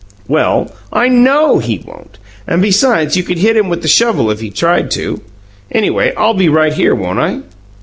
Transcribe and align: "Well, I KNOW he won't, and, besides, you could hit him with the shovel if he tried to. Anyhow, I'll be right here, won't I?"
"Well, 0.27 0.73
I 0.91 1.09
KNOW 1.09 1.59
he 1.59 1.77
won't, 1.85 2.17
and, 2.47 2.59
besides, 2.59 3.15
you 3.15 3.21
could 3.21 3.37
hit 3.37 3.55
him 3.55 3.69
with 3.69 3.83
the 3.83 3.87
shovel 3.87 4.31
if 4.31 4.39
he 4.39 4.49
tried 4.49 4.89
to. 4.97 5.21
Anyhow, 5.71 6.07
I'll 6.17 6.33
be 6.33 6.49
right 6.49 6.73
here, 6.73 6.95
won't 6.95 7.19
I?" 7.19 7.41